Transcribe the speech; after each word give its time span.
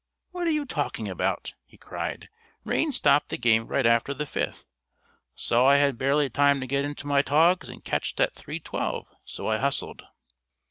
"What 0.31 0.47
are 0.47 0.51
you 0.51 0.65
talking 0.65 1.07
about?" 1.07 1.53
he 1.63 1.77
cried. 1.77 2.27
"Rain 2.63 2.91
stopped 2.91 3.29
the 3.29 3.37
game 3.37 3.67
right 3.67 3.85
after 3.85 4.15
the 4.15 4.25
fifth. 4.25 4.65
Saw 5.35 5.67
I 5.67 5.77
had 5.77 5.99
barely 5.99 6.27
time 6.27 6.59
to 6.59 6.65
get 6.65 6.83
into 6.85 7.05
my 7.05 7.21
togs 7.21 7.69
and 7.69 7.85
catch 7.85 8.15
that 8.15 8.33
three 8.33 8.59
twelve, 8.59 9.13
so 9.25 9.45
I 9.47 9.57
hustled." 9.59 10.01